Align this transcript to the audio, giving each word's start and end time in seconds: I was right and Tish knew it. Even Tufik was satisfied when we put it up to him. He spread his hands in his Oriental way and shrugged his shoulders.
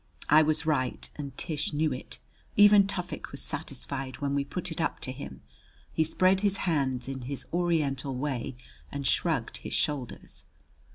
I 0.29 0.41
was 0.41 0.65
right 0.65 1.07
and 1.15 1.37
Tish 1.37 1.73
knew 1.73 1.93
it. 1.93 2.17
Even 2.55 2.87
Tufik 2.87 3.31
was 3.31 3.39
satisfied 3.43 4.17
when 4.17 4.33
we 4.33 4.43
put 4.43 4.71
it 4.71 4.81
up 4.81 4.99
to 5.01 5.11
him. 5.11 5.43
He 5.93 6.03
spread 6.03 6.41
his 6.41 6.57
hands 6.65 7.07
in 7.07 7.21
his 7.29 7.45
Oriental 7.53 8.15
way 8.15 8.55
and 8.91 9.05
shrugged 9.05 9.57
his 9.57 9.73
shoulders. 9.75 10.45